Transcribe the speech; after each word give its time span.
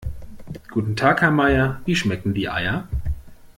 Guten 0.71 0.95
Tag 0.95 1.21
Herr 1.21 1.29
Meier, 1.29 1.79
wie 1.85 1.95
schmecken 1.95 2.33
die 2.33 2.49
Eier? 2.49 2.87